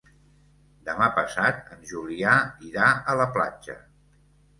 [0.85, 2.31] Demà passat en Julià
[2.69, 3.77] irà a la platja.